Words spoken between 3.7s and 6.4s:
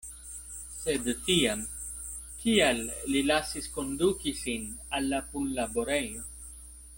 konduki sin al la punlaborejo?